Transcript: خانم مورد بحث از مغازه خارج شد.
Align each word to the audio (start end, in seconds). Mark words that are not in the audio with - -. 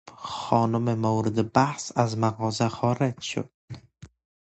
خانم 0.23 0.93
مورد 0.99 1.53
بحث 1.53 1.91
از 1.95 2.17
مغازه 2.17 2.69
خارج 2.69 3.21
شد. 3.21 3.51